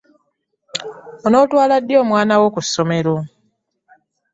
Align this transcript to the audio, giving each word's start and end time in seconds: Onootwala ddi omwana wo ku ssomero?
Onootwala 1.25 1.75
ddi 1.81 1.93
omwana 2.01 2.35
wo 2.41 2.47
ku 2.55 2.61
ssomero? 2.65 3.15